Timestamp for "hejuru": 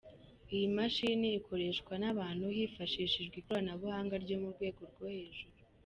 5.15-5.57